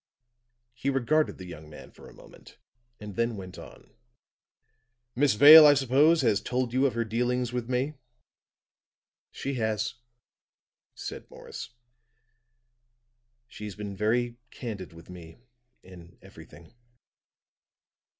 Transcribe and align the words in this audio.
He 0.73 0.89
regarded 0.89 1.37
the 1.37 1.45
young 1.45 1.69
man 1.69 1.91
for 1.91 2.09
a 2.09 2.13
moment, 2.15 2.57
and 2.99 3.15
then 3.15 3.37
went 3.37 3.59
on. 3.59 3.93
"Miss 5.15 5.35
Vale, 5.35 5.67
I 5.67 5.75
suppose, 5.75 6.23
has 6.23 6.41
told 6.41 6.73
you 6.73 6.87
of 6.87 6.95
her 6.95 7.05
dealings 7.05 7.53
with 7.53 7.69
me." 7.69 7.93
"She 9.29 9.53
has," 9.61 9.93
said 10.95 11.29
Morris. 11.29 11.69
"She's 13.47 13.75
been 13.75 13.95
very 13.95 14.39
candid 14.49 14.91
with 14.91 15.07
me 15.11 15.37
in 15.83 16.17
everything. 16.23 16.73